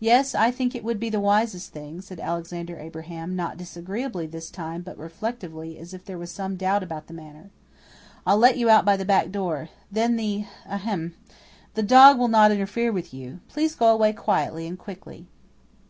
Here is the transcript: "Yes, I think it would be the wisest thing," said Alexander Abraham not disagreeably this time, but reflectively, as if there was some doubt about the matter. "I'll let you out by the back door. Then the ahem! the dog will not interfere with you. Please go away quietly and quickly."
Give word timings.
"Yes, 0.00 0.34
I 0.34 0.50
think 0.50 0.74
it 0.74 0.82
would 0.82 0.98
be 0.98 1.10
the 1.10 1.20
wisest 1.20 1.74
thing," 1.74 2.00
said 2.00 2.18
Alexander 2.18 2.78
Abraham 2.78 3.36
not 3.36 3.58
disagreeably 3.58 4.26
this 4.26 4.48
time, 4.50 4.80
but 4.80 4.96
reflectively, 4.96 5.76
as 5.78 5.92
if 5.92 6.06
there 6.06 6.16
was 6.16 6.30
some 6.30 6.56
doubt 6.56 6.82
about 6.82 7.06
the 7.06 7.12
matter. 7.12 7.50
"I'll 8.26 8.38
let 8.38 8.56
you 8.56 8.70
out 8.70 8.86
by 8.86 8.96
the 8.96 9.04
back 9.04 9.30
door. 9.30 9.68
Then 9.90 10.16
the 10.16 10.46
ahem! 10.66 11.16
the 11.74 11.82
dog 11.82 12.18
will 12.18 12.28
not 12.28 12.50
interfere 12.50 12.92
with 12.92 13.12
you. 13.12 13.40
Please 13.46 13.74
go 13.74 13.88
away 13.92 14.14
quietly 14.14 14.66
and 14.66 14.78
quickly." 14.78 15.26